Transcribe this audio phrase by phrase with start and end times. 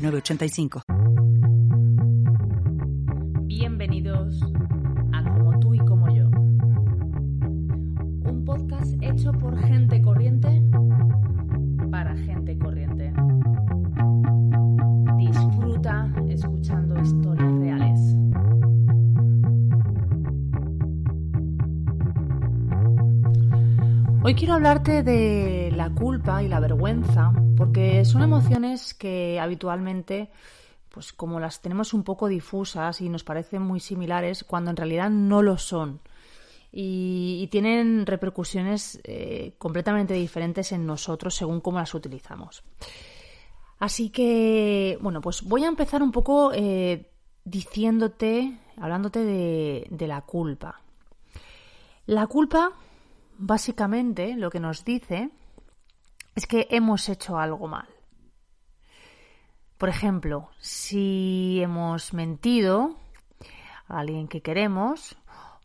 [0.00, 0.99] 8985.
[24.30, 30.30] Hoy quiero hablarte de la culpa y la vergüenza, porque son emociones que habitualmente,
[30.88, 35.10] pues como las tenemos un poco difusas y nos parecen muy similares, cuando en realidad
[35.10, 35.98] no lo son.
[36.70, 42.62] Y, tienen repercusiones eh, completamente diferentes en nosotros según cómo las utilizamos.
[43.80, 47.10] Así que, bueno, pues voy a empezar un poco eh,
[47.42, 50.82] diciéndote, hablándote de, de la culpa.
[52.06, 52.74] La culpa
[53.40, 55.30] básicamente lo que nos dice
[56.34, 57.88] es que hemos hecho algo mal.
[59.78, 62.96] Por ejemplo, si hemos mentido
[63.88, 65.16] a alguien que queremos,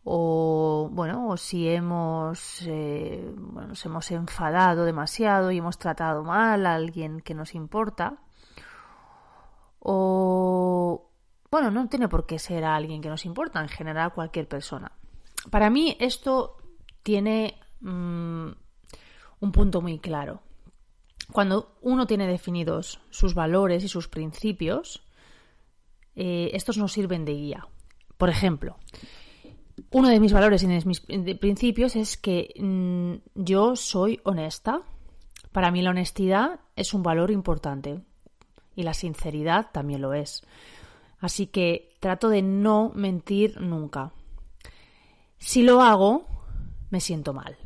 [0.04, 6.74] o bueno, o si hemos eh, nos hemos enfadado demasiado y hemos tratado mal a
[6.74, 8.16] alguien que nos importa,
[9.80, 11.10] o
[11.50, 14.92] bueno, no tiene por qué ser a alguien que nos importa, en general cualquier persona.
[15.50, 16.56] Para mí esto
[17.02, 18.50] tiene Mm,
[19.40, 20.42] un punto muy claro.
[21.32, 25.02] Cuando uno tiene definidos sus valores y sus principios,
[26.14, 27.66] eh, estos nos sirven de guía.
[28.16, 28.76] Por ejemplo,
[29.90, 31.00] uno de mis valores y de mis
[31.38, 34.82] principios es que mm, yo soy honesta.
[35.52, 38.00] Para mí la honestidad es un valor importante
[38.74, 40.42] y la sinceridad también lo es.
[41.18, 44.12] Así que trato de no mentir nunca.
[45.38, 46.26] Si lo hago,
[46.90, 47.56] me siento mal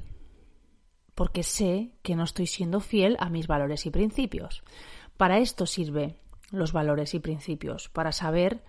[1.21, 4.63] porque sé que no estoy siendo fiel a mis valores y principios.
[5.19, 6.17] Para esto sirve
[6.51, 8.65] los valores y principios, para saber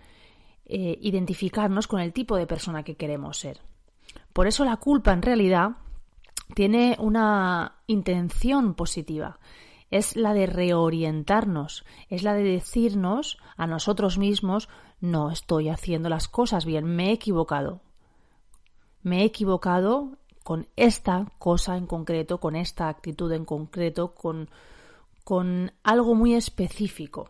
[0.65, 3.61] eh, identificarnos con el tipo de persona que queremos ser.
[4.33, 5.77] Por eso la culpa en realidad
[6.53, 9.39] tiene una intención positiva.
[9.89, 14.67] Es la de reorientarnos, es la de decirnos a nosotros mismos,
[14.99, 17.79] no estoy haciendo las cosas bien, me he equivocado.
[19.03, 20.17] Me he equivocado
[20.51, 24.49] con esta cosa en concreto, con esta actitud en concreto, con,
[25.23, 27.29] con algo muy específico.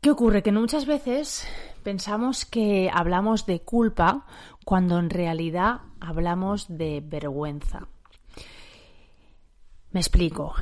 [0.00, 0.42] ¿Qué ocurre?
[0.42, 1.46] Que muchas veces
[1.82, 4.24] pensamos que hablamos de culpa
[4.64, 7.86] cuando en realidad hablamos de vergüenza.
[9.90, 10.54] Me explico.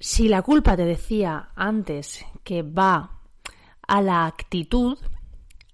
[0.00, 3.20] Si la culpa te decía antes que va
[3.86, 4.96] a la actitud,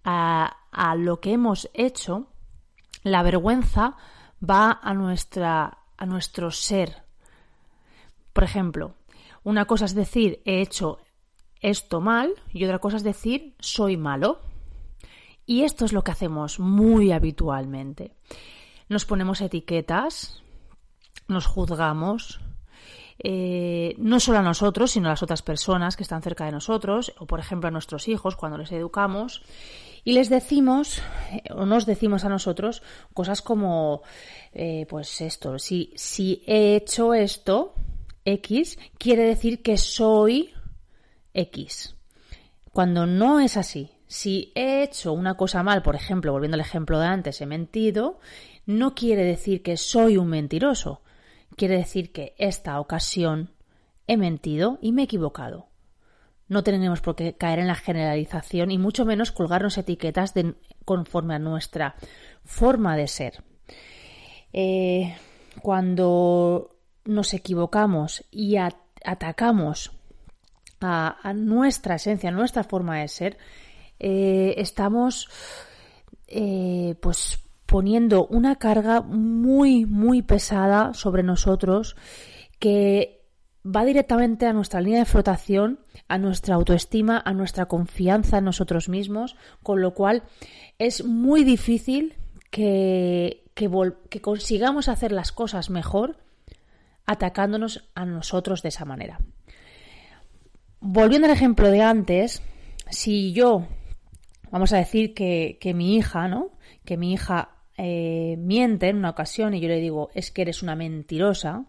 [0.03, 2.32] a, a lo que hemos hecho,
[3.03, 3.97] la vergüenza
[4.43, 7.03] va a, nuestra, a nuestro ser.
[8.33, 8.95] Por ejemplo,
[9.45, 10.99] una cosa es decir he hecho
[11.61, 14.41] esto mal y otra cosa es decir soy malo.
[15.45, 18.15] Y esto es lo que hacemos muy habitualmente.
[18.89, 20.43] Nos ponemos etiquetas,
[21.27, 22.41] nos juzgamos,
[23.19, 27.13] eh, no solo a nosotros, sino a las otras personas que están cerca de nosotros,
[27.19, 29.43] o por ejemplo a nuestros hijos cuando les educamos,
[30.05, 32.83] y les decimos, eh, o nos decimos a nosotros,
[33.15, 34.03] cosas como,
[34.53, 37.75] eh, pues esto, si, si he hecho esto,
[38.25, 40.51] X, quiere decir que soy
[41.35, 41.95] X.
[42.73, 46.99] Cuando no es así, si he hecho una cosa mal, por ejemplo, volviendo al ejemplo
[46.99, 48.19] de antes, he mentido,
[48.67, 51.03] no quiere decir que soy un mentiroso.
[51.57, 53.51] Quiere decir que esta ocasión
[54.07, 55.72] he mentido y me he equivocado.
[56.49, 60.55] No tenemos por qué caer en la generalización y mucho menos colgarnos etiquetas de,
[60.85, 61.95] conforme a nuestra
[62.45, 63.43] forma de ser.
[64.53, 65.17] Eh,
[65.63, 69.93] cuando nos equivocamos y atacamos
[70.81, 73.39] a, nuestra esencia, a nuestra forma de ser,
[73.99, 75.29] eh, estamos
[76.27, 81.97] eh, pues poniendo una carga muy, muy pesada sobre nosotros
[82.59, 83.22] que
[83.65, 88.89] va directamente a nuestra línea de flotación, a nuestra autoestima, a nuestra confianza en nosotros
[88.89, 90.25] mismos, con lo cual
[90.79, 92.15] es muy difícil
[92.51, 96.19] que, que, consigamos hacer las cosas mejor
[97.07, 99.19] atacándonos a nosotros de esa manera.
[100.81, 102.43] volviendo al ejemplo de antes,
[102.91, 103.67] si yo,
[104.51, 106.51] vamos a decir que, mi hija, ¿no?
[106.85, 110.63] Que mi hija eh, miente en una ocasión y yo le digo, es que eres
[110.63, 111.65] una mentirosa,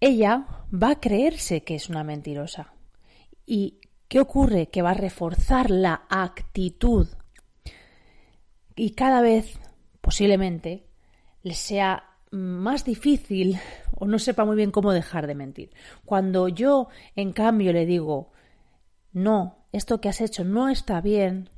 [0.00, 2.72] ella va a creerse que es una mentirosa.
[3.46, 4.68] ¿Y qué ocurre?
[4.68, 7.08] Que va a reforzar la actitud
[8.78, 9.58] y cada vez,
[10.00, 10.86] posiblemente,
[11.42, 13.58] le sea más difícil
[13.96, 15.70] o no sepa muy bien cómo dejar de mentir.
[16.04, 18.30] Cuando yo, en cambio, le digo,
[19.12, 21.50] no, esto que has hecho no está bien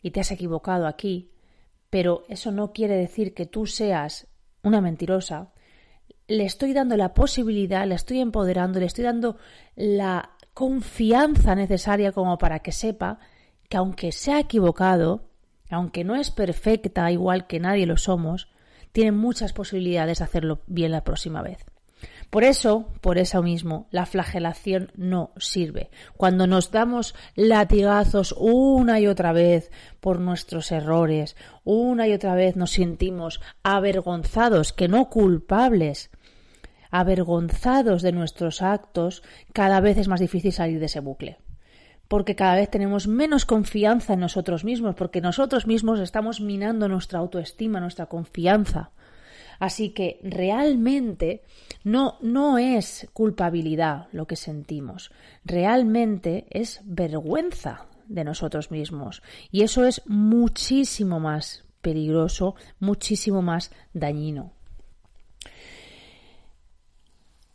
[0.00, 1.32] y te has equivocado aquí,
[1.90, 4.28] pero eso no quiere decir que tú seas
[4.62, 5.52] una mentirosa,
[6.28, 9.36] le estoy dando la posibilidad, le estoy empoderando, le estoy dando
[9.76, 13.18] la confianza necesaria como para que sepa
[13.68, 15.28] que aunque se ha equivocado,
[15.70, 18.48] aunque no es perfecta igual que nadie lo somos,
[18.92, 21.64] tiene muchas posibilidades de hacerlo bien la próxima vez.
[22.30, 25.90] Por eso, por eso mismo, la flagelación no sirve.
[26.16, 29.70] Cuando nos damos latigazos una y otra vez
[30.00, 36.10] por nuestros errores, una y otra vez nos sentimos avergonzados, que no culpables,
[36.98, 39.22] avergonzados de nuestros actos,
[39.52, 41.38] cada vez es más difícil salir de ese bucle.
[42.08, 47.18] Porque cada vez tenemos menos confianza en nosotros mismos, porque nosotros mismos estamos minando nuestra
[47.18, 48.92] autoestima, nuestra confianza.
[49.58, 51.42] Así que realmente
[51.84, 55.10] no, no es culpabilidad lo que sentimos,
[55.44, 59.22] realmente es vergüenza de nosotros mismos.
[59.50, 64.55] Y eso es muchísimo más peligroso, muchísimo más dañino.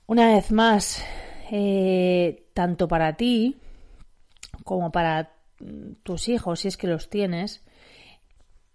[0.08, 1.04] Una vez más,
[1.52, 3.58] eh, tanto para ti
[4.64, 5.34] como para
[6.04, 7.64] tus hijos, si es que los tienes,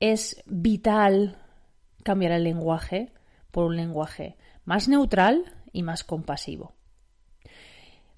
[0.01, 1.39] es vital
[2.03, 3.13] cambiar el lenguaje
[3.51, 6.75] por un lenguaje más neutral y más compasivo.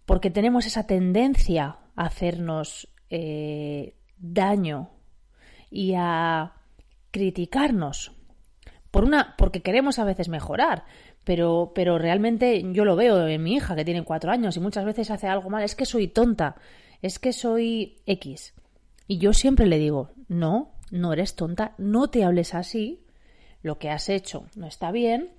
[0.06, 4.90] Porque tenemos esa tendencia a hacernos eh, daño
[5.70, 6.54] y a
[7.10, 8.17] criticarnos
[8.90, 10.84] por una porque queremos a veces mejorar
[11.24, 14.84] pero pero realmente yo lo veo en mi hija que tiene cuatro años y muchas
[14.84, 16.56] veces hace algo mal es que soy tonta
[17.02, 18.54] es que soy X
[19.06, 23.04] y yo siempre le digo no no eres tonta no te hables así
[23.62, 25.30] lo que has hecho no está bien,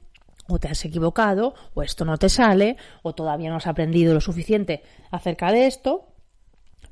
[0.50, 4.22] o te has equivocado, o esto no te sale, o todavía no has aprendido lo
[4.22, 6.08] suficiente acerca de esto,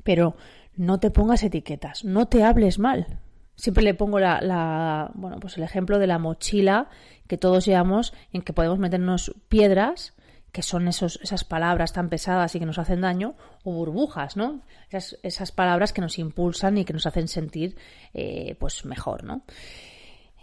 [0.04, 0.36] pero
[0.76, 3.20] no te pongas etiquetas, no te hables mal.
[3.58, 6.88] Siempre le pongo la, bueno, pues el ejemplo de la mochila
[7.28, 10.14] que todos llevamos en que podemos meternos piedras
[10.54, 14.62] que son esos, esas palabras tan pesadas y que nos hacen daño, o burbujas, ¿no?
[14.90, 17.76] Esas, esas palabras que nos impulsan y que nos hacen sentir
[18.14, 19.44] eh, pues mejor, ¿no?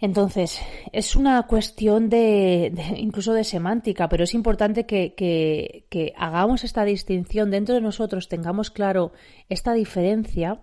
[0.01, 0.59] Entonces,
[0.91, 7.75] es una cuestión de, incluso de semántica, pero es importante que, hagamos esta distinción dentro
[7.75, 9.13] de nosotros, tengamos claro
[9.49, 10.59] esta diferencia,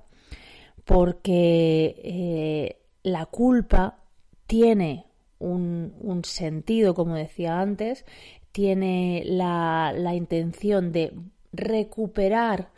[0.84, 3.98] porque eh, la culpa
[4.46, 5.06] tiene
[5.38, 8.04] un, sentido, como decía antes,
[8.52, 11.12] tiene la, intención de
[11.52, 12.70] recuperar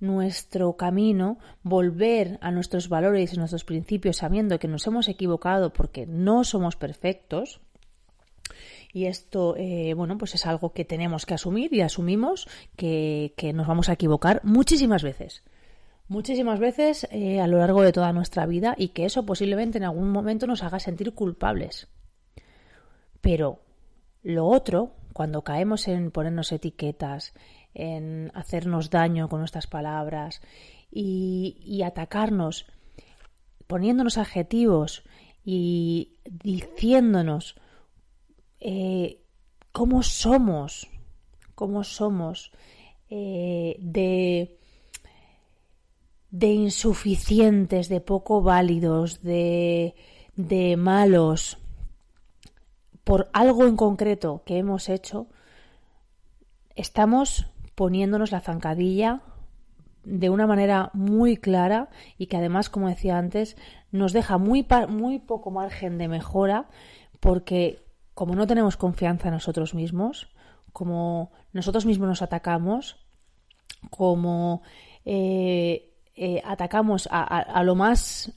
[0.00, 6.06] nuestro camino, volver a nuestros valores y nuestros principios sabiendo que nos hemos equivocado porque
[6.06, 7.60] no somos perfectos.
[8.92, 13.66] Y esto, eh, bueno, pues es algo que tenemos que asumir y asumimos que, nos
[13.66, 15.42] vamos a equivocar muchísimas veces.
[16.12, 19.84] Muchísimas veces eh, a lo largo de toda nuestra vida y que eso posiblemente en
[19.84, 21.88] algún momento nos haga sentir culpables.
[23.22, 23.60] Pero
[24.22, 27.32] lo otro, cuando caemos en ponernos etiquetas,
[27.72, 30.42] en hacernos daño con nuestras palabras
[30.90, 32.66] y, atacarnos
[33.66, 35.04] poniéndonos adjetivos
[35.46, 37.56] y diciéndonos
[38.60, 39.22] eh,
[39.72, 40.90] cómo somos,
[41.54, 42.52] cómo somos
[43.08, 44.58] eh, de,
[46.32, 49.94] de insuficientes, de poco válidos, de,
[50.34, 51.58] de malos,
[53.04, 55.26] por algo en concreto que hemos hecho,
[56.74, 59.20] estamos poniéndonos la zancadilla
[60.04, 63.56] de una manera muy clara y que además, como decía antes,
[63.90, 66.68] nos deja muy, muy poco margen de mejora
[67.20, 67.84] porque
[68.14, 70.28] como no tenemos confianza en nosotros mismos,
[70.72, 72.96] como nosotros mismos nos atacamos,
[73.90, 74.62] como
[75.04, 75.91] eh,
[76.24, 78.30] eh, atacamos a, lo más,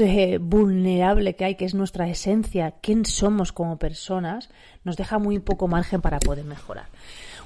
[0.00, 4.50] eh, vulnerable que hay, que es nuestra esencia, quién somos como personas,
[4.84, 6.88] nos deja muy poco margen para poder mejorar.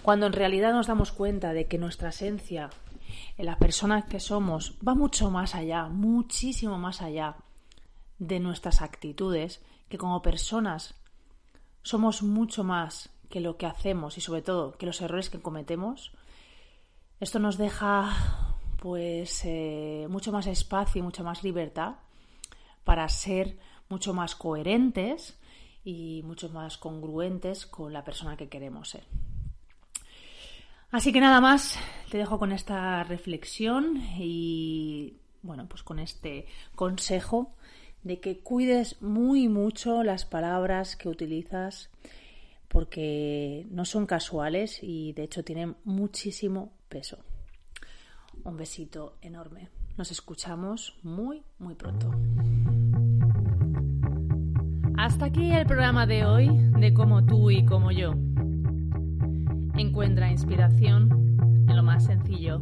[0.03, 2.69] Cuando en realidad nos damos cuenta de que nuestra esencia,
[3.39, 7.37] en la persona que somos, va mucho más allá, muchísimo más allá
[8.19, 10.97] de nuestras actitudes, que como personas
[11.85, 16.11] somos mucho más que lo que hacemos y sobre todo que los errores que cometemos,
[17.21, 18.44] Esto nos deja
[18.85, 21.95] pues eh, mucho más espacio y mucha más libertad
[22.85, 23.57] para ser
[23.89, 25.39] mucho más coherentes
[25.87, 29.05] y mucho más congruentes con la persona que queremos ser.
[30.91, 31.79] Así que nada más,
[32.11, 37.55] te dejo con esta reflexión y bueno, pues con este consejo
[38.03, 41.89] de que cuides muy mucho las palabras que utilizas
[42.69, 47.25] porque no son casuales y de hecho tienen muchísimo peso.
[48.45, 49.71] Un besito enorme.
[49.97, 52.11] Nos escuchamos muy, muy pronto.
[54.97, 56.49] Hasta aquí el programa de hoy
[56.79, 58.13] de Como tú y como yo.
[59.77, 61.11] Encuentra inspiración
[61.69, 62.61] en lo más sencillo